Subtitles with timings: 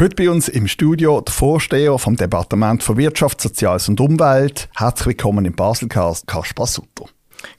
[0.00, 4.68] Heute bei uns im Studio der Vorsteher vom Departement für Wirtschaft, Soziales und Umwelt.
[4.76, 7.06] Herzlich willkommen im Baselcast, Kaspar Sutter.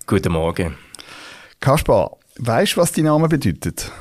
[0.07, 0.77] Guten Morgen.
[1.59, 3.91] Kaspar, weißt du, was dein Name bedeutet?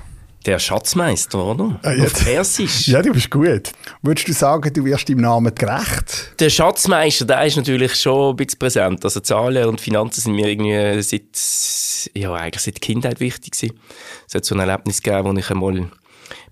[0.47, 1.81] Der Schatzmeister, oder?
[1.83, 2.87] Ah, Auf Persisch.
[2.87, 3.73] Ja, du bist gut.
[4.03, 6.39] Würdest du sagen, du wirst deinem Namen gerecht?
[6.39, 9.05] Der Schatzmeister, der ist natürlich schon ein bisschen präsent.
[9.05, 13.81] Also Zahlen und Finanzen sind mir irgendwie seit, ja, eigentlich seit Kindheit wichtig gewesen.
[14.29, 15.91] Es hat so ein Erlebnis gegeben, wo ich einmal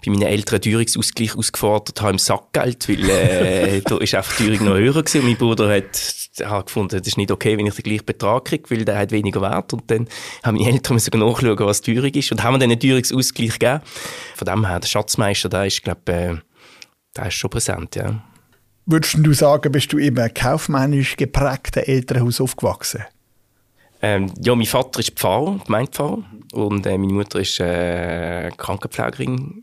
[0.04, 4.66] bei meinen Eltern Teuerungsausgleich ausgefordert habe im Sackgeld, weil äh, da ist einfach die Teuerung
[4.66, 5.20] noch höher gewesen.
[5.20, 5.96] Und mein Bruder hat,
[6.44, 9.10] hat gefunden, das ist nicht okay, wenn ich den gleichen Betrag kriege, weil der hat
[9.10, 9.72] weniger Wert.
[9.72, 10.08] Und dann
[10.42, 13.58] haben meine Eltern müssen nachschauen, was die Teuerung ist und haben mir dann einen Teuerungsausgleich
[13.58, 13.80] gegeben.
[14.34, 16.36] Von dem her, der Schatzmeister, der ist, glaube äh,
[17.16, 18.22] der ist schon präsent, ja.
[18.88, 23.02] Würdest du sagen, bist du einem kaufmännisch geprägten Elternhaus aufgewachsen?
[24.00, 29.60] Ähm, ja, mein Vater ist Pfarrer, Gemeindepfarrer und äh, meine Mutter ist äh, Krankenpflegerin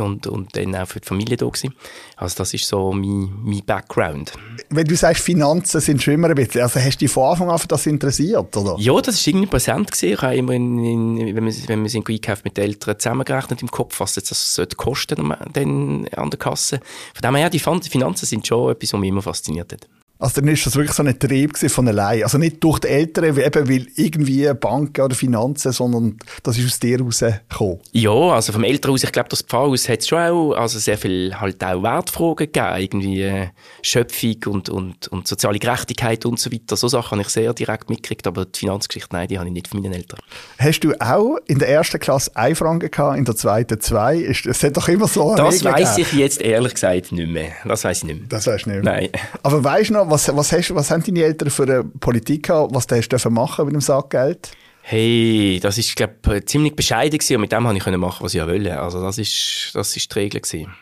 [0.00, 1.74] und, und dann auch für die Familie da gewesen.
[2.16, 4.32] Also das ist so mein, mein Background.
[4.70, 7.48] Wenn du sagst, Finanzen sind schon immer ein bisschen, also hast du dich von Anfang
[7.48, 8.76] an für das interessiert, oder?
[8.78, 10.14] Ja, das ist irgendwie präsent gewesen.
[10.14, 13.62] Ich habe immer, in, in, wenn wir, wenn wir sind einkauft mit den Eltern zusammengerechnet
[13.62, 16.80] im Kopf, was jetzt das sollte kosten dann an der Kasse.
[17.14, 19.88] Von dem her, die Finanzen sind schon etwas, was mich immer fasziniert hat.
[20.22, 22.22] Also dann ist das wirklich so ein Trieb von allein.
[22.22, 26.78] Also nicht durch die Eltern, eben weil irgendwie Banken oder Finanzen, sondern das ist aus
[26.78, 27.80] dir rausgekommen.
[27.90, 31.64] Ja, also vom Elternhaus, ich glaube, das Pfarrhaus hat schon auch also sehr viel halt
[31.64, 32.76] auch Wertfragen gegeben.
[32.76, 33.48] Irgendwie äh,
[33.82, 36.76] Schöpfung und, und, und soziale Gerechtigkeit und so weiter.
[36.76, 39.66] So Sachen habe ich sehr direkt mitgekriegt, aber die Finanzgeschichte, nein, die habe ich nicht
[39.66, 40.20] von meinen Eltern.
[40.56, 44.22] Hast du auch in der ersten Klasse ein Franken gehabt, in der zweiten zwei?
[44.22, 47.50] Es hat doch immer so Das weiß ich jetzt ehrlich gesagt nicht mehr.
[47.64, 48.28] Das weiß ich nicht mehr.
[48.28, 48.94] Das weißt du nicht mehr?
[48.94, 49.08] Nein.
[49.42, 52.74] Aber weißt du noch, was, was, hast, was haben deine Eltern für eine Politik gehabt?
[52.74, 54.50] Was hast du machen mit dem Sackgeld?
[54.82, 58.42] Hey, das ist, glaube ziemlich bescheiden gewesen und mit dem konnte ich machen, was ich
[58.42, 58.78] wollte.
[58.78, 60.74] Also das ist, das ist die Regel gewesen.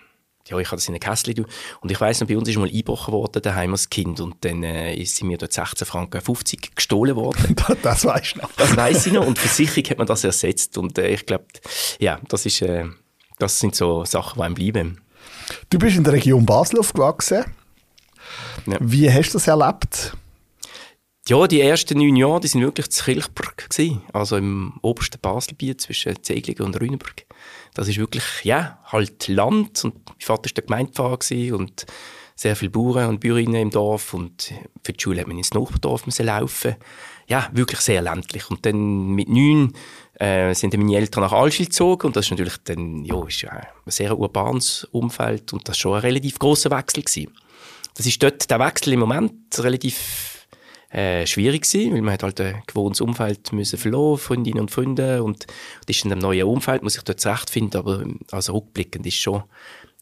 [0.49, 1.47] Ja, ich hatte das in einem Kästchen
[1.81, 4.65] und ich weiss noch, bei uns ist mal eingebrochen worden daheim als Kind und dann
[4.65, 7.55] äh, ist mir dort 16 Franken 50 gestohlen worden.
[7.83, 8.51] das weiss ich noch.
[8.57, 11.45] Das weiss ich noch und Versicherung hat man das ersetzt und äh, ich glaube,
[12.01, 12.87] ja, das ist, äh,
[13.39, 15.01] das sind so Sachen, die einem bleiben.
[15.69, 17.45] Du bist in der Region Basel aufgewachsen.
[18.67, 18.77] Ja.
[18.81, 20.17] Wie hast du das erlebt?
[21.29, 25.81] Ja, die ersten neun Jahre, die sind wirklich zu Kilchberg gewesen, also im obersten Baselbiet
[25.81, 27.27] zwischen Zeglingen und Rüneberg.
[27.75, 31.19] Das ist wirklich, ja, halt Land und mein Vater war der Gemeindepfarrer
[31.57, 31.87] und
[32.35, 36.07] sehr viele Bauern und Bäuerinnen im Dorf und für die Schule hat man ins Nachbardorf
[36.07, 36.77] müssen laufen.
[37.29, 38.51] Ja, wirklich sehr ländlich.
[38.51, 39.75] Und dann mit neun
[40.15, 43.51] äh, sind meine Eltern nach Allschil gezogen und das ist natürlich dann, ja, ist ja
[43.51, 47.33] ein sehr urbanes Umfeld und das war schon ein relativ grosser Wechsel gewesen
[47.95, 50.47] das ist dort der Wechsel im Moment relativ
[50.91, 55.23] äh, schwierig gewesen, weil man hat halt ein gewohntes Umfeld müssen verloren, Freundinnen und Freunde
[55.23, 55.47] und,
[55.81, 59.45] und ist in einem neuen Umfeld, muss ich dort zurechtfinden, aber also rückblickend ist schon,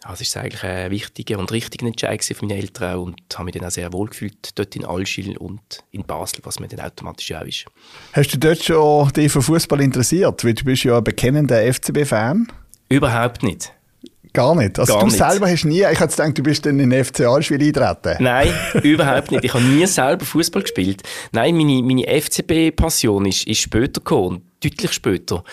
[0.03, 3.67] also ist eigentlich ein wichtiger und richtiger Entscheid für meine Eltern und habe mich dann
[3.67, 5.61] auch sehr wohl gefühlt, dort in Allschil und
[5.91, 7.67] in Basel, was mir dann automatisch auch ist.
[8.15, 10.43] Hast du dort schon dich für Fußball interessiert?
[10.43, 12.51] Weil du bist ja ein bekennender FCB-Fan.
[12.89, 13.73] Überhaupt nicht.
[14.33, 14.79] Gar nicht.
[14.79, 15.19] Also Gar du nicht.
[15.19, 18.23] selber hast nie, ich hätte gedacht, du bist dann in den FC Allschwil eintreten.
[18.23, 18.53] Nein,
[18.83, 19.45] überhaupt nicht.
[19.45, 21.03] Ich habe nie selber Fußball gespielt.
[21.33, 25.45] Nein, meine, meine FCB-Passion ist, ist später gekommen, deutlich später,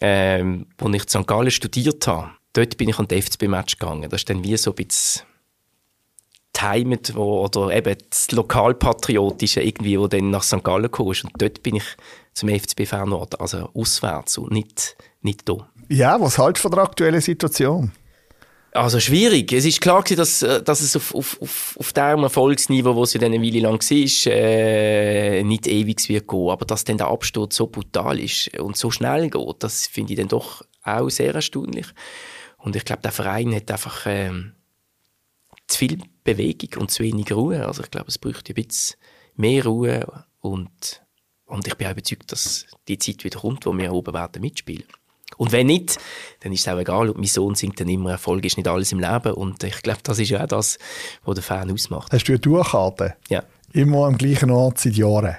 [0.00, 1.26] ähm, als ich in St.
[1.26, 2.30] Gallen studiert habe.
[2.52, 4.08] Dort bin ich an den FCB-Match gegangen.
[4.10, 5.22] Das ist dann wie so ein bisschen
[7.14, 10.62] wo, oder eben das Lokalpatriotische irgendwie, wo dann nach St.
[10.62, 11.24] Gallen kommst.
[11.24, 11.84] Und dort bin ich
[12.34, 15.68] zum FCB-Fan geworden, also auswärts und nicht, nicht da.
[15.88, 17.92] Ja, was hältst du von der aktuellen Situation?
[18.72, 19.52] Also schwierig.
[19.52, 23.14] Es ist klar, dass, äh, dass es auf, auf, auf, auf dem Erfolgsniveau, wo es
[23.14, 26.50] ja dann eine Weile lang war, äh, nicht ewig wird gehen.
[26.50, 30.18] Aber dass dann der Absturz so brutal ist und so schnell geht, das finde ich
[30.18, 31.86] dann doch auch sehr erstaunlich.
[32.58, 34.30] Und ich glaube, der Verein hat einfach äh,
[35.66, 37.66] zu viel Bewegung und zu wenig Ruhe.
[37.66, 38.96] Also ich glaube, es bräuchte ein bisschen
[39.34, 41.02] mehr Ruhe und,
[41.46, 44.84] und ich bin auch überzeugt, dass die Zeit wieder kommt, wo wir oben werden mitspielen.
[45.40, 45.98] Und wenn nicht,
[46.40, 47.08] dann ist es auch egal.
[47.08, 49.32] Und mein Sohn singt dann immer, Erfolg ist nicht alles im Leben.
[49.32, 50.78] Und ich glaube, das ist ja auch das,
[51.24, 52.12] was der Fan ausmacht.
[52.12, 53.14] Hast du eine Tourkarte?
[53.30, 53.42] Ja.
[53.72, 55.36] Immer am gleichen Ort seit Jahren?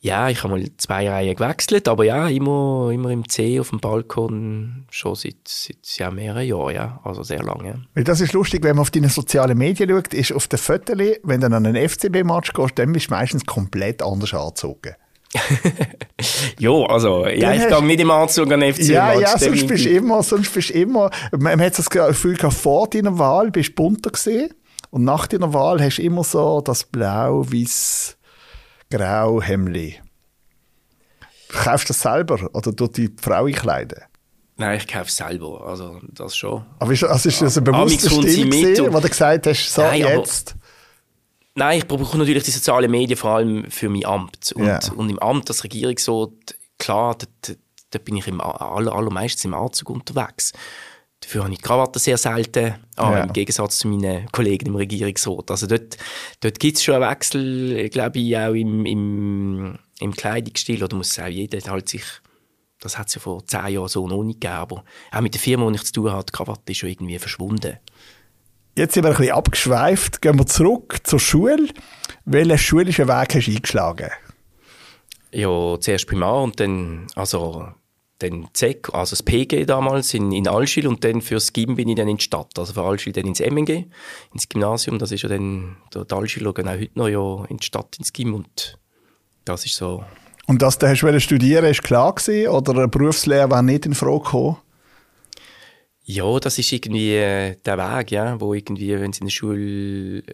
[0.00, 3.80] Ja, ich habe mal zwei Reihen gewechselt, aber ja, immer, immer im C auf dem
[3.80, 7.84] Balkon, schon seit, seit ja, mehreren Jahren, ja, also sehr lange.
[7.92, 10.96] Weil das ist lustig, wenn man auf deine sozialen Medien schaut, ist auf den Fotos,
[11.22, 14.94] wenn du an einen FCB-Match gehst, dann bist du meistens komplett anders angezogen.
[16.58, 19.90] ja, also, ja, ich gehe nicht im Anzug an FC Ja, ja, sonst bist du
[19.90, 24.10] immer, sonst bist immer, man hat das Gefühl gehabt, vor deiner Wahl bist du bunter
[24.10, 24.52] gesehen
[24.90, 28.16] und nach deiner Wahl hast du immer so das blau, weiß,
[28.90, 30.00] grau Hemli.
[31.48, 34.00] Kaufst du das selber oder durch die Frau einkleiden?
[34.56, 36.64] Nein, ich kaufe es selber, also das schon.
[36.78, 40.00] Aber ist, also ist das ein bewusster Stil gewesen, wo du gesagt hast, so Nein,
[40.00, 40.56] jetzt...
[41.54, 44.52] Nein, ich brauche natürlich die sozialen Medien vor allem für mein Amt.
[44.52, 44.92] Und, yeah.
[44.94, 46.30] und im Amt als Regierungsrat,
[46.78, 47.54] klar, da,
[47.90, 50.52] da bin ich im, aller, allermeistens im Anzug unterwegs.
[51.20, 53.24] Dafür habe ich die Krawatte sehr selten an, ja.
[53.24, 55.50] im Gegensatz zu meinen Kollegen im Regierungsrat.
[55.50, 55.98] Also dort,
[56.40, 60.82] dort gibt es schon einen Wechsel, glaube ich, auch im, im, im Kleidungsstil.
[60.82, 62.04] Oder muss auch jeder halt sich,
[62.78, 65.40] das hat es ja vor zehn Jahren so noch nicht gegeben, aber auch mit der
[65.40, 67.78] Firma, die ich zu tun habe, die Krawatte ist schon irgendwie verschwunden.
[68.76, 70.22] Jetzt sind wir ein bisschen abgeschweift.
[70.22, 71.68] Gehen wir zurück zur Schule.
[72.24, 74.10] Welchen schulischen Weg hast du eingeschlagen?
[75.32, 77.68] Ja, zuerst Primar und dann, also
[78.18, 81.96] dann ZEC, also das PG damals in, in Alschil und dann fürs GIM bin ich
[81.96, 83.86] dann in die Stadt, also für Alschil dann ins MNG,
[84.32, 87.64] ins Gymnasium, das ist ja dann, der Alschil schauen auch heute noch ja in die
[87.64, 88.78] Stadt, ins GIM und
[89.44, 90.04] das ist so.
[90.46, 94.24] Und dass du hast studieren ist klar gewesen, oder eine Berufslehre war nicht in Frage
[94.24, 94.56] gekommen?
[96.12, 100.24] Ja, das ist irgendwie äh, der Weg, ja, wo irgendwie, wenn es in der Schule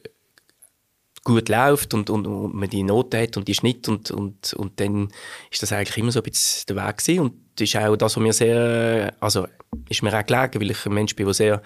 [1.23, 4.81] gut läuft und, und, und man die Noten hat und die Schnitt und, und, und
[4.81, 5.09] dann
[5.51, 7.21] ist das eigentlich immer so ein bisschen der Weg gewesen.
[7.21, 9.47] und das ist auch das, was mir sehr, also
[9.91, 11.63] ist mir auch gelegen, weil ich ein Mensch bin, der sehr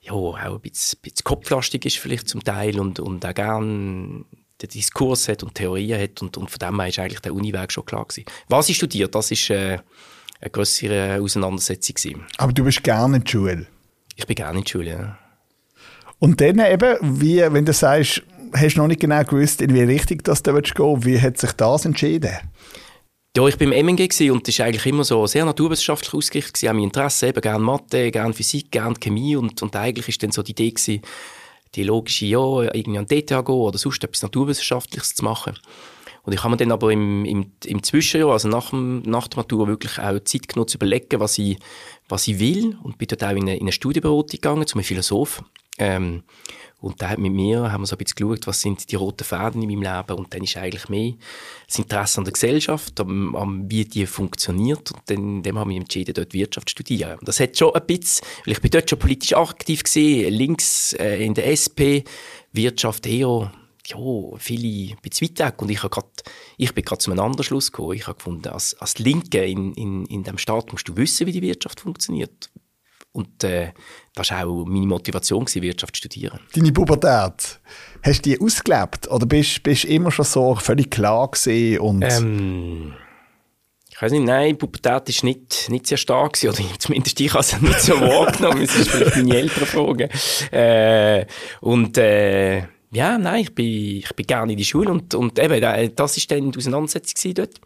[0.00, 4.24] ja, auch ein bisschen, bisschen kopflastig ist vielleicht zum Teil und, und auch gerne
[4.60, 7.70] den Diskurs hat und Theorien hat und, und von dem her ist eigentlich der Uniweg
[7.70, 8.26] schon klar gewesen.
[8.48, 9.78] Was ich studiert, das ist äh,
[10.40, 12.26] eine größere Auseinandersetzung gewesen.
[12.36, 13.66] Aber du bist gerne in der Schule?
[14.16, 15.18] Ich bin gerne in der Schule, ja.
[16.18, 19.88] Und dann eben, wie, wenn du sagst, hast du noch nicht genau gewusst, in welche
[19.88, 22.36] Richtung das da gehen Wie hat sich das entschieden?
[23.36, 26.60] Ja, ich war im MNG und das war eigentlich immer so sehr naturwissenschaftlich ausgerichtet.
[26.62, 30.14] Ich habe mein Interesse, eben gerne Mathe, gerne Physik, gerne Chemie und, und eigentlich war
[30.20, 31.02] dann so die Idee, gewesen,
[31.74, 35.54] die logische, ja, irgendwie an DTH gehen oder sonst etwas Naturwissenschaftliches zu machen.
[36.28, 39.38] Und ich habe mir dann aber im, im, im Zwischenjahr, also nach, dem, nach der
[39.38, 41.56] Matur, wirklich auch Zeit genutzt, zu überlegen, was ich,
[42.06, 44.84] was ich will und bin dort auch in eine, in eine Studienberatung gegangen, zu einem
[44.84, 45.42] Philosoph.
[45.78, 46.24] Ähm,
[46.80, 49.24] und da hat mit mir, haben wir so ein bisschen geschaut, was sind die roten
[49.24, 51.14] Fäden in meinem Leben und dann ist eigentlich mehr
[51.66, 55.78] das Interesse an der Gesellschaft, am, am wie die funktioniert und dann, dann habe ich
[55.78, 57.18] entschieden, dort Wirtschaft zu studieren.
[57.20, 60.92] Und das hat schon ein bisschen, weil ich bin dort schon politisch aktiv gesehen, links
[60.92, 62.04] äh, in der SP,
[62.52, 63.50] Wirtschaft eher
[63.88, 65.62] ja, viele weit weg.
[65.62, 66.22] Und ich, grad,
[66.56, 67.96] ich bin gerade zu einem anderen Schluss gekommen.
[67.96, 71.32] Ich habe gefunden, als, als Linke in, in, in diesem Staat musst du wissen, wie
[71.32, 72.50] die Wirtschaft funktioniert.
[73.12, 73.72] Und äh,
[74.14, 76.40] das war auch meine Motivation, gewesen, Wirtschaft zu studieren.
[76.54, 77.60] Deine Pubertät,
[78.02, 79.08] hast du die ausgelebt?
[79.10, 82.04] Oder bist du immer schon so völlig klar gewesen und...
[82.04, 82.94] Ähm,
[83.90, 87.40] ich weiß nicht, nein, Pubertät war nicht, nicht sehr stark gewesen, oder zumindest ich habe
[87.40, 90.08] es nicht so wahrgenommen, das ist vielleicht meine Eltern fragen.
[90.52, 91.26] Äh,
[91.60, 95.60] und äh, ja, nein, ich bin, ich bin gerne in die Schule und, und eben,
[95.94, 97.60] das war dann die Auseinandersetzung dort.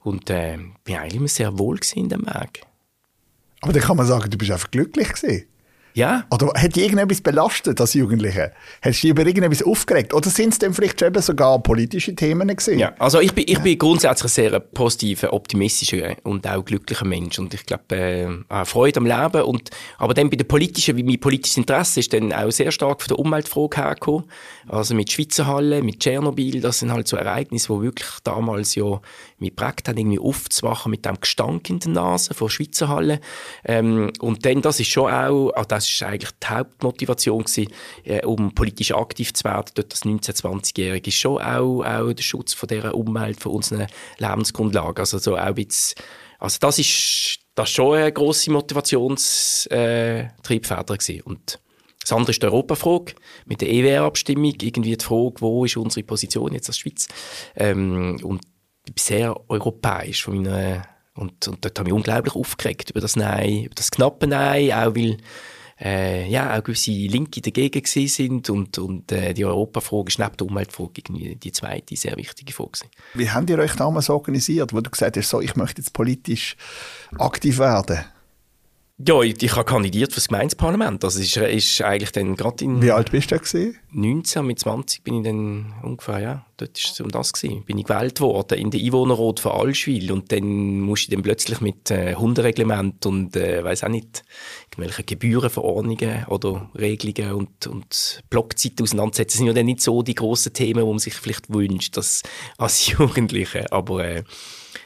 [0.00, 2.62] Und äh, bin eigentlich immer sehr wohl in dem Weg.
[3.62, 5.46] Aber dann kann man sagen, du bist einfach glücklich gewesen.
[5.94, 6.24] Ja.
[6.30, 8.52] Oder hat dich irgendetwas belastet als Jugendliche?
[8.82, 10.12] Hast du dich über irgendetwas aufgeregt?
[10.12, 12.80] Oder sind es dann vielleicht eben sogar politische Themen gewesen?
[12.80, 17.38] Ja, also ich bin, ich bin grundsätzlich ein sehr positiver, optimistischer und auch glücklicher Mensch.
[17.38, 19.42] Und ich glaube, äh, Freude am Leben.
[19.42, 23.00] Und, aber dann bei der politischen, wie mein politisches Interesse ist dann auch sehr stark
[23.00, 24.24] von der Umweltfrage hergekommen.
[24.66, 29.00] Also mit Schweizer Halle, mit Tschernobyl, das sind halt so Ereignisse, wo wirklich damals ja
[29.38, 33.20] mich geprägt haben, irgendwie aufzuwachen mit dem Gestank in der Nase von Schweizer Halle.
[33.64, 37.72] Ähm, und dann, das ist schon auch, also das ist eigentlich die Hauptmotivation gewesen,
[38.04, 39.70] äh, um politisch aktiv zu werden.
[39.74, 43.86] Dort das 19-, 20-Jährige ist schon auch, auch der Schutz von dieser Umwelt, von unseren
[44.18, 44.98] Lebensgrundlagen.
[44.98, 46.00] Also so auch bisschen,
[46.38, 51.22] also das ist, das ist schon eine grosse Motivationstriebfeder äh.
[51.24, 51.60] Und
[52.00, 53.14] das andere ist die Europafrage
[53.46, 57.08] mit der EWR-Abstimmung, irgendwie die Frage, wo ist unsere Position jetzt als Schweiz?
[57.56, 58.42] Ähm, und
[58.98, 63.74] sehr europäisch von meiner und, und dort habe ich unglaublich aufgeregt über das Nein, über
[63.74, 65.18] das knappe Nein, auch weil
[65.80, 70.36] äh, ja, auch gewisse Linke dagegen gewesen sind und, und äh, die Europafrage ist neben
[70.36, 72.70] der Umweltfrage die zweite sehr wichtige Frage.
[73.14, 76.56] Wie habt ihr euch damals organisiert, wo du gesagt hast, so, ich möchte jetzt politisch
[77.18, 78.04] aktiv werden?
[78.98, 81.02] Ja, ich, ich habe kandidiert für das Gemeindeparlament.
[81.02, 82.80] Das ist, ist eigentlich dann gerade in...
[82.80, 83.76] Wie alt bist du gewesen?
[83.90, 87.64] 19, mit 20 bin ich dann ungefähr, ja, dort ist es um das gewesen.
[87.64, 91.60] Bin ich gewählt worden in der Einwohnerrat von Allschwil und dann musste ich dann plötzlich
[91.60, 94.24] mit äh, Hundereglement und äh, weiß auch nicht,
[94.70, 99.28] irgendwelche Gebührenverordnungen oder Regelungen und, und Blockzeiten auseinandersetzen.
[99.28, 102.22] Das sind ja dann nicht so die grossen Themen, wo man sich vielleicht wünscht, dass
[102.58, 104.22] als Jugendliche, aber äh,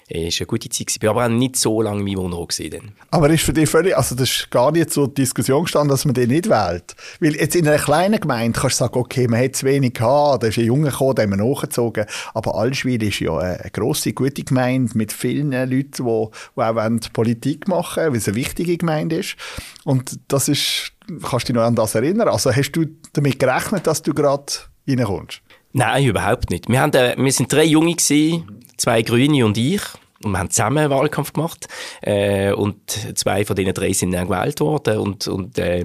[0.08, 0.90] es war eine gute Zeit.
[0.90, 2.48] Ich war aber auch nicht so lange im Wohnraum.
[2.48, 2.92] Dann.
[3.10, 6.14] Aber ist für dich völlig, also das ist gar nicht zur Diskussion gestanden, dass man
[6.14, 6.96] den nicht wählt?
[7.20, 10.42] Weil jetzt in einer kleinen Gemeinde kannst du sagen, okay, man hat zu wenig gehabt,
[10.42, 12.06] da ist ein Junge gekommen, den haben wir hochgezogen.
[12.34, 17.68] Aber Allschwil ist ja eine grosse, gute Gemeinde mit vielen Leuten, die, die auch Politik
[17.68, 19.36] machen wollen, weil es eine wichtige Gemeinde ist.
[19.84, 22.28] Und das ist, kannst du dich noch an das erinnern?
[22.28, 24.52] Also hast du damit gerechnet, dass du gerade
[24.86, 25.42] reinkommst?
[25.72, 26.68] Nein, überhaupt nicht.
[26.68, 29.82] Wir, haben, äh, wir sind drei Junge gewesen, zwei Grüne und ich.
[30.24, 31.68] Und wir haben zusammen einen Wahlkampf gemacht.
[32.00, 34.98] Äh, und zwei von diesen drei sind dann gewählt worden.
[34.98, 35.84] Und, und äh,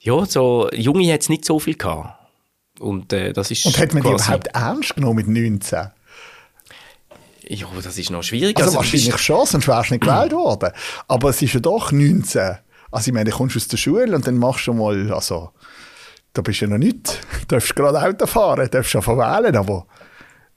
[0.00, 2.19] ja, so Junge hat es nicht so viel gehabt.
[2.80, 5.90] Und, äh, das ist und hat man die überhaupt ernst genommen mit 19?
[7.42, 8.56] Ja, das ist noch schwierig.
[8.56, 10.70] Also, also wahrscheinlich schon, sonst wärst du nicht gewählt worden.
[11.06, 12.56] Aber es ist ja doch 19.
[12.90, 15.50] Also ich meine, du kommst aus der Schule und dann machst du mal, also
[16.32, 17.20] da bist du ja noch nicht.
[17.48, 19.86] Du darfst gerade Auto fahren, du darfst schon wählen, aber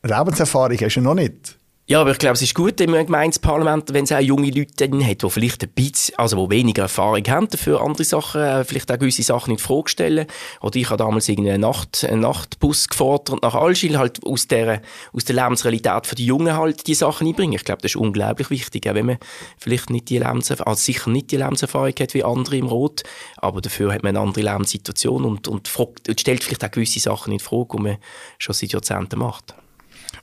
[0.03, 1.57] Lebenserfahrung hast du noch nicht.
[1.85, 5.21] Ja, aber ich glaube, es ist gut im Gemeindeparlament, wenn es auch junge Leute hat,
[5.21, 8.97] die vielleicht ein bisschen, also die weniger Erfahrung haben dafür andere Sachen, äh, vielleicht auch
[8.97, 10.27] gewisse Sachen in Frage stellen.
[10.61, 15.25] Oder ich habe damals einen, Nacht, einen Nachtbus gefordert nach Alschil, halt aus der, aus
[15.25, 17.55] der Lebensrealität für die Jungen halt die Sachen einbringen.
[17.55, 19.17] Ich glaube, das ist unglaublich wichtig, auch wenn man
[19.57, 23.03] vielleicht nicht die Lebenserfahrung, also sicher nicht die Lebenserfahrung hat wie andere im Rot,
[23.35, 27.01] aber dafür hat man eine andere Lebenssituation und, und, fragt, und stellt vielleicht auch gewisse
[27.01, 27.97] Sachen in Frage, die man
[28.37, 29.53] schon seit Jahrzehnten macht.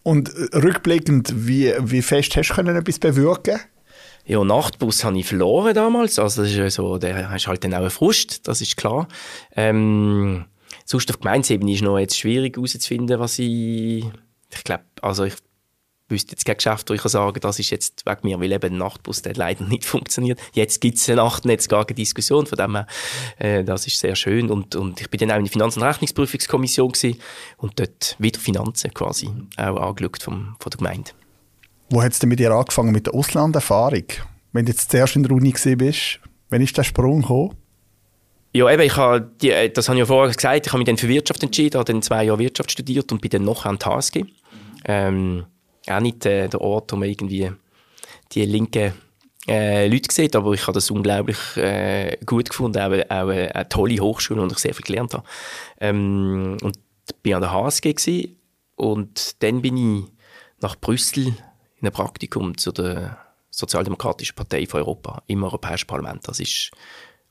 [0.02, 3.60] Und äh, rückblickend, wie, wie fest hast du können etwas bewirken
[4.30, 6.18] ja, Nachtbus habe ich verloren damals.
[6.18, 9.08] Also, das ist so, der hast halt dann auch eine Frust, das ist klar.
[9.56, 10.44] Ähm,
[10.84, 14.04] sonst auf Gemeinsebene ist noch jetzt schwierig herauszufinden, was ich,
[14.52, 15.34] ich glaube, also ich
[16.10, 18.74] wüsste jetzt kein Geschäft, wo ich kann sagen das ist jetzt wegen mir, weil eben
[18.74, 20.40] ein Nachtbus der leider nicht funktioniert.
[20.52, 22.86] Jetzt gibt es eine Nachtnetz gar keine Diskussion, von dem her,
[23.38, 24.50] äh, das ist sehr schön.
[24.50, 27.20] Und, und ich bin dann auch in der Finanz- und Rechnungsprüfungskommission gewesen
[27.56, 31.10] und dort wieder Finanzen quasi auch angeschaut vom, von der Gemeinde.
[31.90, 34.04] Wo hat es denn mit dir angefangen, mit der Auslanderfahrung?
[34.52, 37.56] Wenn du jetzt zuerst in der Uni bist, wann ist der Sprung gekommen?
[38.52, 40.96] Ja, eben, ich habe, äh, das habe ich ja vorher gesagt, ich habe mich dann
[40.96, 43.84] für Wirtschaft entschieden, habe dann zwei Jahre Wirtschaft studiert und bin dann noch an die
[43.84, 44.24] HSG.
[44.84, 45.44] Ähm,
[45.88, 47.50] auch nicht äh, der Ort, wo man irgendwie
[48.32, 48.92] die linken
[49.48, 53.68] äh, Leute sieht, aber ich habe das unglaublich äh, gut gefunden, auch, auch eine, eine
[53.68, 55.24] tolle Hochschule, wo ich sehr viel gelernt habe.
[55.80, 56.78] Ähm, und
[57.22, 58.36] bin an der HSG gewesen,
[58.76, 60.04] und dann bin ich
[60.60, 61.34] nach Brüssel
[61.80, 63.18] in ein Praktikum zu der
[63.50, 66.26] Sozialdemokratischen Partei von Europa im Europäischen Parlament.
[66.26, 66.70] Das ist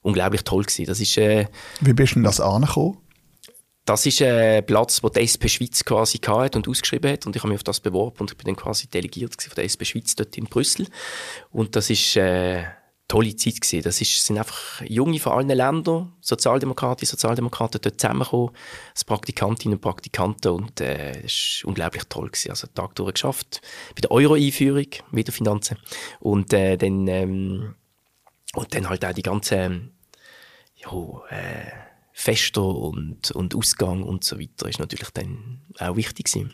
[0.01, 0.85] unglaublich toll gewesen.
[0.85, 1.47] Das ist, äh,
[1.81, 2.97] Wie bist du denn das angekommen?
[3.89, 7.25] Das ist ein Platz, den die SP Schweiz quasi hatte und ausgeschrieben hat.
[7.25, 9.63] Und ich habe mich auf das beworben und ich bin dann quasi delegiert von der
[9.65, 10.85] SP Schweiz dort in Brüssel.
[11.49, 12.71] Und das ist eine
[13.07, 13.81] tolle Zeit gewesen.
[13.81, 18.51] Das ist, sind einfach Junge von allen Ländern, Sozialdemokraten, Sozialdemokraten dort zusammengekommen,
[18.91, 22.51] als Praktikantinnen und Praktikanten und äh, das war unglaublich toll gewesen.
[22.51, 23.61] Also Tag durch geschafft.
[23.95, 25.79] Bei der Euro-Einführung, wieder Finanzen.
[26.19, 27.73] Und äh, dann, ähm,
[28.53, 29.81] und dann halt auch die ganze,
[30.75, 30.91] ja,
[31.31, 31.88] äh,
[32.19, 36.53] Fester und, und Ausgang und so weiter ist natürlich dann auch wichtig gewesen.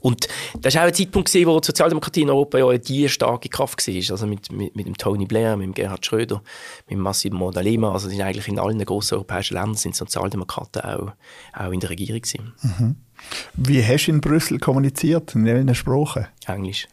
[0.00, 0.28] Und
[0.60, 3.84] das war auch ein Zeitpunkt, gewesen, wo die Sozialdemokratie in Europa ja die starke Kraft
[3.84, 3.94] war.
[3.94, 6.44] Also mit, mit, mit dem Tony Blair, mit dem Gerhard Schröder,
[6.86, 7.92] mit dem Massimo D'Alema.
[7.92, 11.12] Also sind eigentlich in allen grossen europäischen Ländern sind Sozialdemokraten auch,
[11.52, 12.52] auch in der Regierung gewesen.
[12.62, 12.96] Mhm.
[13.54, 15.34] Wie hast du in Brüssel kommuniziert?
[15.34, 16.28] In welchen Sprachen?
[16.46, 16.86] Englisch.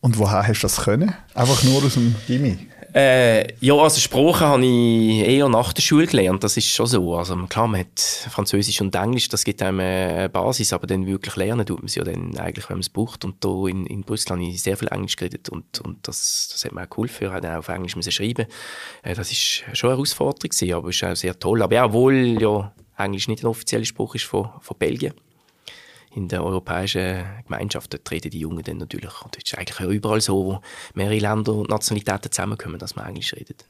[0.00, 1.16] Und woher hast du das können?
[1.34, 2.68] Einfach nur aus dem Gimmi?
[2.98, 7.14] Äh, ja, also Sprachen habe ich eher nach der Schule gelernt, das ist schon so.
[7.14, 11.36] Also klar, man hat Französisch und Englisch, das gibt einem eine Basis, aber dann wirklich
[11.36, 13.24] lernen tut man es ja dann eigentlich, wenn man es braucht.
[13.24, 16.64] Und da in, in Brüssel habe ich sehr viel Englisch geredet und, und das, das
[16.64, 18.46] hat mir auch geholfen, ich auch auf Englisch schreiben.
[19.04, 21.62] Äh, das ist schon eine Herausforderung gewesen, aber es ist auch sehr toll.
[21.62, 25.14] Aber ja, obwohl ja Englisch nicht ein offizieller Spruch ist von, von Belgien,
[26.18, 30.20] in der europäischen Gemeinschaft, dort reden die Jungen dann natürlich, und das ist eigentlich überall
[30.20, 30.60] so, wo
[30.94, 33.64] mehrere Länder und Nationalitäten zusammenkommen, dass man Englisch redet.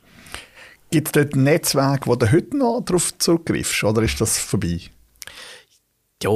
[0.91, 4.81] Gibt es dort Netzwerke, wo du heute noch darauf zurückgreifst, oder ist das vorbei?
[6.23, 6.31] Ja,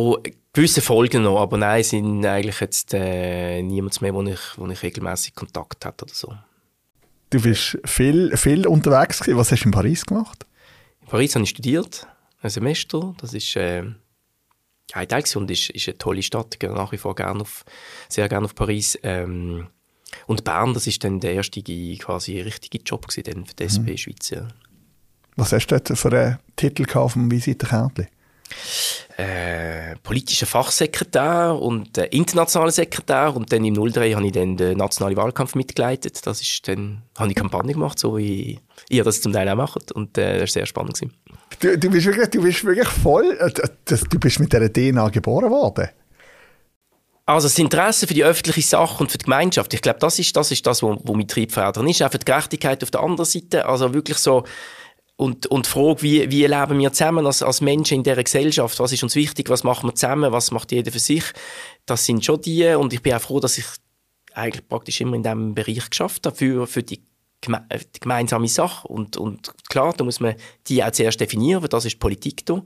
[0.52, 4.82] gewisse Folgen noch, aber nein, sind eigentlich jetzt äh, niemand mehr, wo ich, wo ich
[4.82, 6.34] regelmäßig Kontakt hatte oder so.
[7.30, 9.38] Du bist viel, viel unterwegs gewesen.
[9.38, 10.44] Was hast du in Paris gemacht?
[11.00, 12.06] In Paris habe ich studiert,
[12.42, 13.14] ein Semester.
[13.18, 13.84] Das ist äh,
[14.92, 16.54] ein Teil und ist, ist eine tolle Stadt.
[16.54, 17.64] Ich gehe nach wie vor gerne auf,
[18.08, 18.98] sehr gerne auf Paris.
[19.02, 19.68] Ähm,
[20.26, 23.96] und Bern, das ist dann der erste quasi richtige Job gewesen, für die SP mhm.
[23.96, 24.30] Schweiz.
[24.30, 24.48] Ja.
[25.36, 28.08] Was hast du dort für einen Titel auf dem Visitenkärtchen?
[29.16, 34.76] Äh, politischer Fachsekretär und äh, internationaler Sekretär und dann im 03 habe ich dann den
[34.76, 36.26] nationalen Wahlkampf mitgeleitet.
[36.26, 39.92] Das ist dann, habe ich Kampagne gemacht, so wie ihr das zum Teil auch macht
[39.92, 40.94] und äh, das war sehr spannend.
[40.94, 41.14] Gewesen.
[41.62, 43.50] Du, du, bist wirklich, du bist wirklich voll, äh,
[43.86, 45.88] du bist mit dieser DNA geboren worden.
[47.24, 50.36] Also das Interesse für die öffentliche Sache und für die Gemeinschaft, ich glaube, das ist
[50.36, 52.02] das, ist das wo, wo mein Triebfeder ist.
[52.02, 53.66] Auch für die Gerechtigkeit auf der anderen Seite.
[53.66, 54.42] Also wirklich so,
[55.14, 58.80] und, und die Frage, wie, wie leben wir zusammen als, als Menschen in dieser Gesellschaft?
[58.80, 59.48] Was ist uns wichtig?
[59.48, 60.32] Was machen wir zusammen?
[60.32, 61.22] Was macht jeder für sich?
[61.86, 62.66] Das sind schon die.
[62.74, 63.66] Und ich bin auch froh, dass ich
[64.34, 67.04] eigentlich praktisch immer in diesem Bereich geschafft habe für, für die,
[67.42, 68.88] geme die gemeinsame Sache.
[68.88, 70.34] Und, und klar, da muss man
[70.66, 72.62] die auch zuerst definieren, weil das ist Politik da,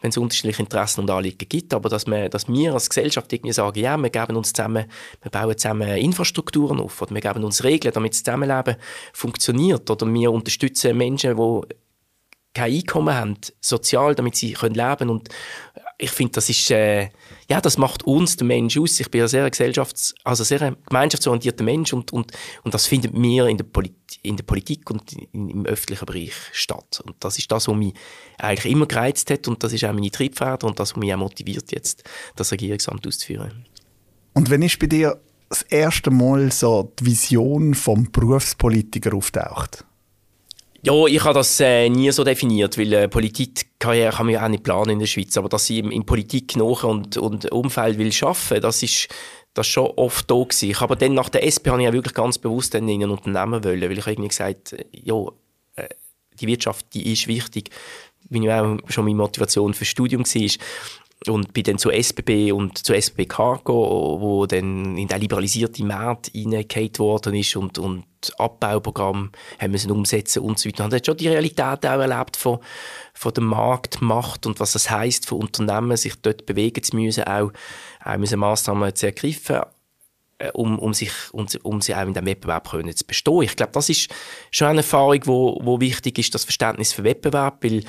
[0.00, 1.72] wenn es unterschiedliche Interessen und Anliegen gibt.
[1.72, 4.86] Aber dass, man, dass wir als Gesellschaft irgendwie sagen, ja, wir geben uns zusammen,
[5.22, 8.76] wir bauen zusammen Infrastrukturen auf oder wir geben uns Regeln, damit das Zusammenleben
[9.12, 9.88] funktioniert.
[9.88, 11.74] Oder wir unterstützen Menschen, die
[12.54, 15.28] kein Einkommen haben, sozial, damit sie können leben und
[15.96, 17.08] ich finde, das ist, äh,
[17.48, 18.98] ja, das macht uns, den Mensch aus.
[18.98, 22.32] Ich bin ein sehr gesellschafts-, also sehr gemeinschaftsorientierter Mensch und, und,
[22.64, 26.34] und das findet mir in der, Polit in der Politik und in, im öffentlichen Bereich
[26.52, 27.02] statt.
[27.04, 27.94] Und das ist das, was mich
[28.38, 31.18] eigentlich immer gereizt hat und das ist auch meine Triebfeder und das, was mich auch
[31.18, 32.02] motiviert, jetzt
[32.34, 33.66] das Regierungsamt auszuführen.
[34.32, 39.84] Und wenn ist bei dir das erste Mal so die Vision vom Berufspolitiker auftaucht?
[40.86, 44.48] Ja, ich habe das äh, nie so definiert, weil äh, Politikkarriere kann man ja auch
[44.48, 45.34] nicht planen in der Schweiz.
[45.38, 49.08] Aber dass ich in, in Politik nach und, und Umfeld will arbeiten, das ist
[49.54, 50.70] das schon oft da gewesen.
[50.70, 53.10] Ich aber dann nach der SP habe ich ja wirklich ganz bewusst dann in ein
[53.10, 55.24] Unternehmen wollen, weil ich irgendwie gesagt, äh, ja,
[55.76, 55.88] äh,
[56.38, 57.70] die Wirtschaft, die ist wichtig,
[58.28, 60.50] wie auch schon meine Motivation fürs Studium war
[61.26, 66.30] und bin dann zu SBB und zu SBB Cargo, wo dann in den liberalisierten Markt
[66.34, 68.04] reingehauen worden ist und, und
[68.38, 70.84] Abbauprogramm haben müssen umsetzen und so weiter.
[70.84, 72.58] Und hat schon die Realität auch erlebt von,
[73.14, 77.52] von der Marktmacht und was das heisst für Unternehmen, sich dort bewegen zu müssen, auch,
[78.04, 79.60] auch müssen Massnahmen zu ergreifen,
[80.38, 83.42] äh, um, um, sich, um, um sie auch in diesem Wettbewerb können zu bestehen.
[83.42, 84.10] Ich glaube, das ist
[84.50, 87.84] schon eine Erfahrung, wo, wo wichtig ist, das Verständnis für Wettbewerb, weil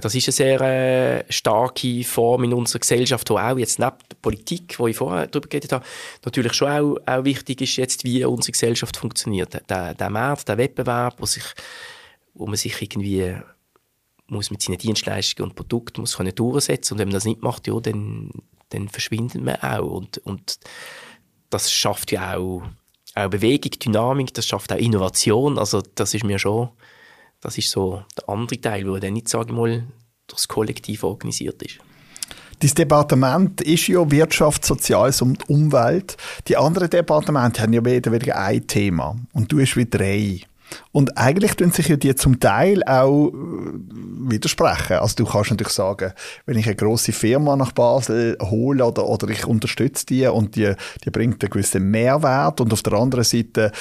[0.00, 4.16] das ist eine sehr äh, starke Form in unserer Gesellschaft, die auch jetzt neben der
[4.20, 5.84] Politik, wo ich vorher darüber geredet habe,
[6.24, 9.60] natürlich schon auch, auch wichtig ist jetzt, wie unsere Gesellschaft funktioniert.
[9.68, 11.44] Der, der Markt, der Wettbewerb, wo, sich,
[12.34, 13.36] wo man sich irgendwie
[14.28, 16.94] muss mit seinen Dienstleistungen und Produkten muss können durchsetzen.
[16.94, 18.30] Und wenn man das nicht macht, ja, dann,
[18.70, 19.90] dann verschwindet man auch.
[19.90, 20.58] Und, und
[21.50, 22.62] das schafft ja auch,
[23.14, 26.70] auch Bewegung, Dynamik, das schafft auch Innovation, also das ist mir schon
[27.40, 29.84] das ist so der andere Teil, der dann nicht, sage ich mal,
[30.26, 31.78] durchs Kollektiv organisiert ist.
[32.62, 36.16] Dieses Departement ist ja Wirtschaft, Soziales und Umwelt.
[36.48, 39.14] Die anderen Departemente haben ja weder wieder ein Thema.
[39.34, 40.40] Und du hast wie drei.
[40.92, 43.32] Und eigentlich tun sich ja die zum Teil auch äh,
[44.28, 44.98] widersprechen.
[44.98, 46.12] Also du kannst natürlich sagen,
[46.44, 50.74] wenn ich eine große Firma nach Basel hole oder, oder ich unterstütze die und die,
[51.04, 53.72] die bringt einen gewissen Mehrwert und auf der anderen Seite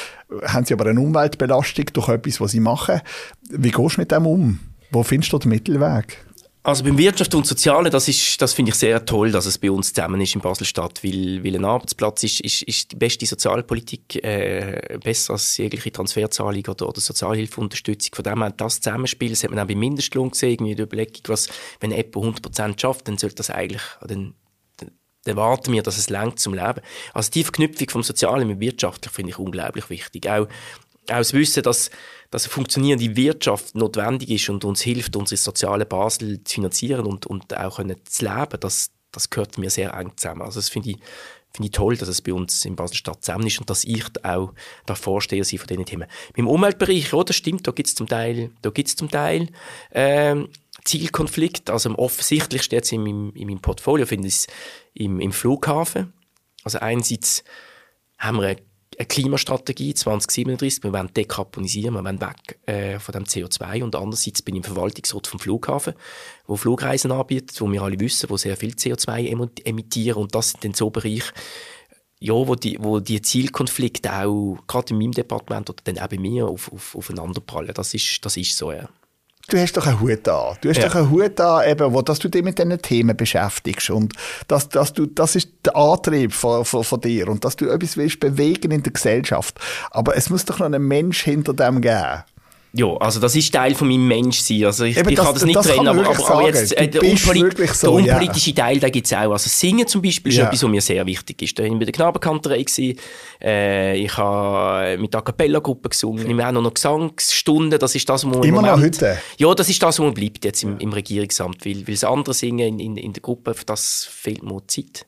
[0.46, 3.02] haben sie aber eine Umweltbelastung durch etwas, was sie machen.
[3.50, 4.60] Wie gehst du mit dem um?
[4.92, 6.26] Wo findest du den Mittelweg?
[6.66, 8.08] Also beim Wirtschaft und Soziale, das
[8.40, 11.56] das finde ich sehr toll, dass es bei uns zusammen ist in Basel-Stadt, weil, weil
[11.56, 17.00] ein Arbeitsplatz ist, ist, ist die beste Sozialpolitik, äh, besser als jegliche Transferzahlung oder, oder
[17.00, 18.16] Sozialhilfeunterstützung.
[18.16, 21.22] Von dem her, das Zusammenspiel, das hat man auch beim Mindestlohn gesehen, irgendwie die Überlegung,
[21.28, 21.50] was,
[21.82, 24.34] wenn Apple 100% schafft, dann sollte das eigentlich, dann,
[24.78, 24.90] dann
[25.24, 26.82] erwarten wir, dass es längt zum Leben.
[27.14, 30.28] Also die Verknüpfung vom Sozialen mit Wirtschaftlich finde ich unglaublich wichtig.
[30.28, 31.92] Auch, auch das Wissen, dass,
[32.36, 37.26] dass eine funktionierende Wirtschaft notwendig ist und uns hilft, unsere soziale Basel zu finanzieren und,
[37.26, 40.42] und auch können zu leben, das, das gehört mir sehr eng zusammen.
[40.42, 40.98] Also das finde ich,
[41.54, 44.52] finde ich toll, dass es bei uns in Basel-Stadt zusammen ist und dass ich auch
[44.86, 46.10] der Vorsteher sein von diesen Themen.
[46.36, 49.48] Im Umweltbereich, ja, das stimmt, da gibt es zum Teil, da gibt's zum Teil
[49.94, 50.50] ähm,
[50.84, 51.70] Zielkonflikt.
[51.70, 54.48] Also am offensichtlichsten jetzt in meinem, in meinem Portfolio finde ich es
[54.94, 56.12] im, im Flughafen.
[56.66, 57.46] Also einerseits
[58.18, 58.58] haben wir eine
[58.98, 64.42] eine Klimastrategie 2037, wir wollen dekarbonisieren, wir wollen weg äh, von dem CO2 und andererseits
[64.42, 65.94] bin ich im Verwaltungsrat vom Flughafen,
[66.48, 70.64] wo Flugreisen anbietet, wo wir alle wissen, wo sehr viel CO2 emittieren und das sind
[70.64, 71.34] dann so Bereiche,
[72.20, 76.18] ja, wo die, wo die Zielkonflikte auch gerade in meinem Departement oder dann auch bei
[76.18, 77.74] mir auf, auf, aufeinanderprallen.
[77.74, 78.90] Das ist, das ist so, ja.
[79.48, 80.58] Du hast doch einen Hut an.
[80.62, 80.88] Du hast ja.
[80.88, 83.92] doch einen Hut an, eben, wo, dass du dich mit diesen Themen beschäftigst.
[83.92, 84.14] Und
[84.48, 87.28] dass, dass du, das ist der Antrieb von, von, von dir.
[87.28, 89.60] Und dass du etwas willst bewegen in der Gesellschaft.
[89.92, 92.24] Aber es muss doch noch einen Mensch hinter dem geben.
[92.78, 94.66] Ja, also das ist Teil von meinem Menschsein.
[94.66, 96.90] Also ich, Eben, ich das, kann das nicht das trennen, aber, aber, aber, jetzt äh,
[96.90, 98.66] der, unpolit so, der unpolitische ja.
[98.66, 99.32] Teil, da gibt's auch.
[99.32, 100.48] Also Singen zum Beispiel ist ja.
[100.48, 101.58] etwas, was mir sehr wichtig ist.
[101.58, 102.66] Da war ich bei der Knabenkanterei.
[103.42, 106.30] Äh, ich habe mit der Cappella-Gruppe gesungen.
[106.30, 107.80] Ich habe auch noch Gesangsstunden.
[107.80, 109.20] Das ist das, wo Immer Moment, noch heute?
[109.38, 111.66] Ja, das ist das, was bleibt jetzt im, im Regierungsamt.
[111.66, 115.06] Weil, weil das andere Singen in, in, in der Gruppe, für das fehlt mir Zeit.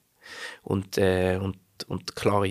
[0.64, 2.48] Und, äh, und, und klare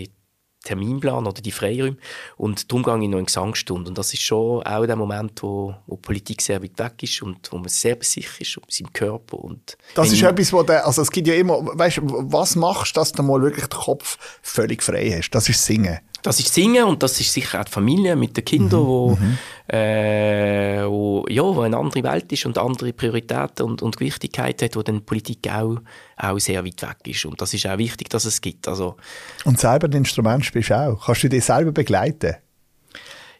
[0.67, 1.97] Terminplan oder die Freiräume.
[2.35, 3.89] Und darum gehe ich noch in Gesangsstunde.
[3.89, 7.49] Und das ist schon auch der Moment, wo, wo Politik sehr weit weg ist und
[7.51, 9.37] wo man sehr bei sich ist, und seinem Körper.
[9.37, 12.99] Und das ist etwas, wo der, also es gibt ja immer, weißt was machst du,
[12.99, 15.31] dass du mal wirklich den Kopf völlig frei hast?
[15.31, 15.99] Das ist Singen.
[16.21, 18.87] Das ist Singen und das ist sicher auch die Familie mit den Kindern, mhm.
[18.87, 19.37] wo, mhm.
[19.67, 24.75] äh, wo, ja, wo eine andere Welt ist und andere Prioritäten und, und Gewichtigkeit hat,
[24.75, 25.77] wo dann Politik auch,
[26.17, 27.25] auch sehr weit weg ist.
[27.25, 28.67] Und das ist auch wichtig, dass es gibt.
[28.67, 28.97] Also,
[29.45, 31.05] und selber ein Instrument spielst du auch.
[31.05, 32.35] Kannst du dich selber begleiten?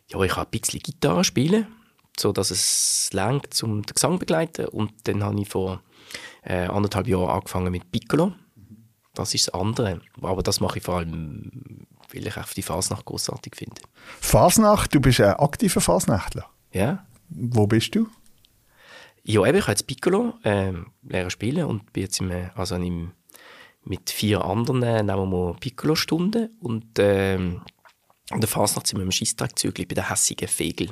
[0.09, 1.67] Ja, ich kann ein bisschen Gitarre spielen,
[2.17, 4.67] so dass es langt zum den Gesang begleiten.
[4.67, 5.81] Und dann habe ich vor
[6.43, 8.33] äh, anderthalb Jahren angefangen mit Piccolo.
[9.13, 9.99] Das ist das andere.
[10.21, 13.81] Aber das mache ich vor allem weil ich auch die Fasnacht großartig finde.
[14.19, 16.45] Fasnacht, du bist ein aktiver Fasnachtler?
[16.71, 17.05] Ja.
[17.29, 18.07] Wo bist du?
[19.23, 20.71] Ja, eben, ich habe jetzt Piccolo äh,
[21.03, 23.11] lernen spielen und bin jetzt im, also im,
[23.83, 29.11] mit vier anderen äh, nehmen wir Piccolo-Stunden und äh, in der Fasnacht sind wir im
[29.11, 30.89] Scheisstrackzügel bei den hässigen Fegel.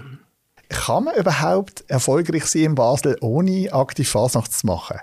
[0.69, 4.99] Kann man überhaupt erfolgreich sein in Basel, ohne aktiv Fasnacht zu machen?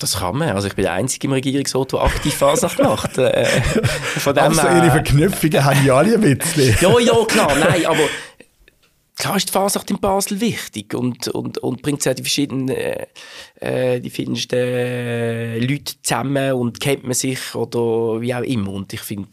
[0.00, 0.48] Das kann man.
[0.48, 3.18] Also ich bin der Einzige im Regierungsrat, der aktiv Fasnacht macht.
[3.18, 6.74] Äh, von dem also ihre Verknüpfungen haben ja alle ein bisschen.
[6.80, 7.54] ja, ja, klar.
[7.54, 8.08] Nein, aber
[9.14, 13.06] klar ist die Fasnacht in Basel wichtig und, und, und bringt ja die verschiedenen, äh,
[13.60, 18.72] äh, die verschiedensten äh, Leute zusammen und kennt man sich oder wie auch immer.
[18.72, 19.28] Und ich finde,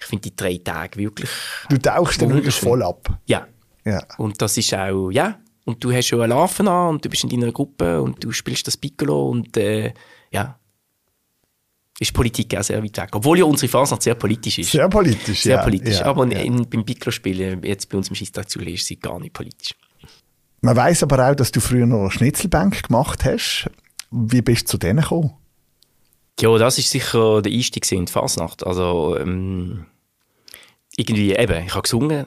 [0.00, 1.30] ich finde die drei Tage wirklich.
[1.68, 3.10] Du tauchst dann wirklich voll ab.
[3.26, 3.46] Ja.
[3.84, 4.02] ja.
[4.16, 7.24] Und das ist auch, ja, und du hast schon einen Larven an und du bist
[7.24, 9.92] in deiner Gruppe und du spielst das Piccolo und äh,
[10.30, 10.58] ja,
[11.98, 13.08] ist Politik auch sehr weit weg.
[13.12, 14.72] Obwohl ja unsere Phase sehr politisch ist.
[14.72, 15.98] Sehr politisch, Sehr ja, politisch.
[15.98, 16.40] Ja, aber ja.
[16.40, 19.74] In, beim Piccolo-Spielen, jetzt bei uns im Schießtag ist sie gar nicht politisch.
[20.60, 23.70] Man weiß aber auch, dass du früher noch eine Schnitzelbank gemacht hast.
[24.10, 25.32] Wie bist du zu denen gekommen?
[26.38, 28.66] Ja, das ist sicher der Einstieg in die Fasnacht.
[28.66, 29.86] Also, ähm,
[30.96, 32.26] irgendwie eben, ich habe gesungen,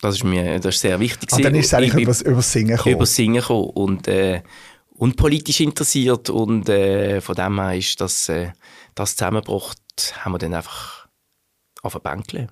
[0.00, 1.32] das ist mir das ist sehr wichtig.
[1.32, 2.94] Und ah, dann ist es eigentlich über, über Singen gekommen.
[2.94, 4.42] Über Singen gekommen und, äh,
[4.90, 8.52] und politisch interessiert und äh, von dem her ist das, äh,
[8.94, 11.08] das zusammengebracht, haben wir dann einfach
[11.82, 12.48] auf ein Bänkle.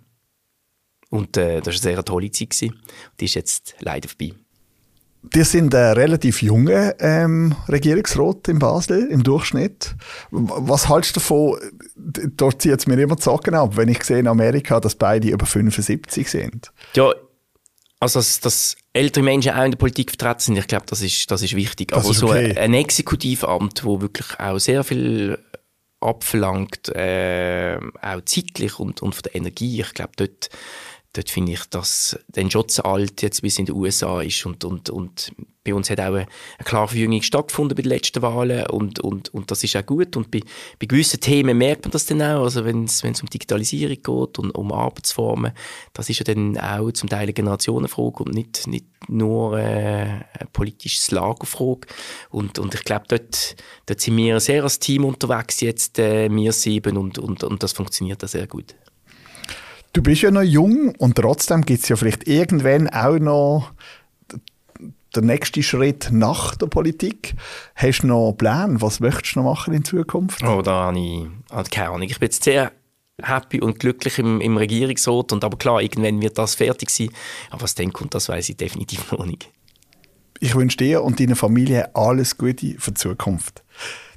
[1.11, 2.51] Und äh, das war eine sehr tolle Zeit.
[2.51, 2.81] Gewesen.
[3.21, 4.35] Die ist jetzt leider vorbei.
[5.35, 9.97] Die sind ein relativ junger ähm, Regierungsrat in Basel im Durchschnitt.
[10.31, 11.59] Was hältst du davon?
[12.37, 15.29] Dort zieht es mir immer die Socken ab, wenn ich sehe in Amerika, dass beide
[15.29, 16.73] über 75 sind.
[16.95, 17.13] Ja,
[18.01, 21.31] also, dass, dass ältere Menschen auch in der Politik vertreten sind, ich glaube, das ist,
[21.31, 21.89] das ist wichtig.
[21.89, 22.53] Das Aber ist okay.
[22.53, 25.39] so ein, ein Exekutivamt, wo wirklich auch sehr viel
[26.01, 30.51] abverlangt, äh, auch zeitlich und, und von der Energie, ich glaube, dort
[31.17, 34.65] dort finde ich, dass der schon zu alt jetzt bis in den USA ist und,
[34.65, 35.33] und, und
[35.66, 36.26] bei uns hat auch eine,
[36.64, 40.16] klare Verjüngung stattgefunden bei den letzten Wahlen und, und, und das ist auch gut.
[40.16, 40.40] Und bei,
[40.79, 44.50] bei gewissen Themen merkt man das dann auch, also wenn es um Digitalisierung geht und
[44.52, 45.52] um Arbeitsformen,
[45.92, 50.48] das ist ja dann auch zum Teil eine Generationenfrage und nicht, nicht nur äh, eine
[50.52, 51.87] politische Lagerfrage
[52.31, 56.52] und, und ich glaube, dort, dort sind wir sehr als Team unterwegs jetzt, äh, wir
[56.52, 58.74] sieben und, und, und das funktioniert da sehr gut.
[59.92, 63.72] Du bist ja noch jung und trotzdem gibt es ja vielleicht irgendwann auch noch
[65.20, 67.35] den nächsten Schritt nach der Politik.
[67.74, 68.81] Hast du noch Pläne?
[68.81, 70.42] Was möchtest du noch machen in Zukunft?
[70.42, 72.09] Oh, da habe ich also keine Ahnung.
[72.09, 72.72] Ich bin jetzt sehr
[73.22, 75.33] happy und glücklich im, im Regierungsrat.
[75.33, 77.11] Und aber klar, irgendwann wird das fertig sein.
[77.50, 79.50] Aber was dann kommt, das weiß ich definitiv noch nicht.
[80.38, 83.64] Ich wünsche dir und deiner Familie alles Gute für die Zukunft.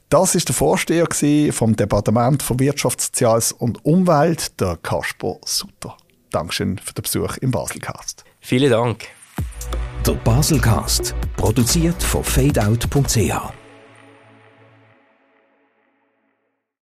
[0.09, 1.07] Das ist der Vorsteher
[1.51, 5.95] vom Departement für Wirtschaft, Soziales und Umwelt, der Kasper Sutter.
[6.31, 8.23] Dankeschön für den Besuch im Baselcast.
[8.41, 9.07] Vielen Dank.
[10.05, 13.58] Der Baselcast, produziert von fadeout.ch.